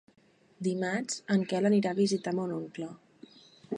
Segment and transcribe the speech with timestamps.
[0.67, 2.89] Dimarts en Quel anirà a visitar mon oncle.